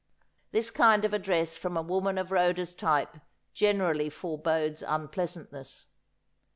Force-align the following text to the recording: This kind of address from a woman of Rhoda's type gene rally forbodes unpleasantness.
This 0.49 0.71
kind 0.71 1.05
of 1.05 1.13
address 1.13 1.55
from 1.55 1.77
a 1.77 1.83
woman 1.83 2.17
of 2.17 2.31
Rhoda's 2.31 2.73
type 2.73 3.17
gene 3.53 3.83
rally 3.83 4.09
forbodes 4.09 4.81
unpleasantness. 4.81 5.89